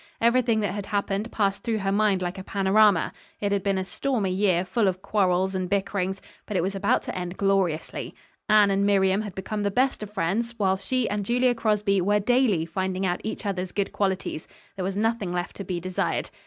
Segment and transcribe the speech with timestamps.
[0.19, 3.13] Everything that had happened passed through her mind like a panorama.
[3.39, 7.03] It had been a stormy year, full of quarrels and bickerings, but it was about
[7.03, 8.15] to end gloriously.
[8.49, 12.19] Anne and Miriam had become the best of friends, while she and Julia Crosby were
[12.19, 16.31] daily finding out each other's good qualities There was nothing left to be desired.